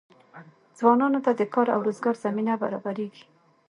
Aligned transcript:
ځوانانو 0.77 1.19
ته 1.25 1.31
د 1.39 1.41
کار 1.53 1.67
او 1.75 1.79
روزګار 1.87 2.15
زمینه 2.25 2.53
برابریږي. 2.63 3.23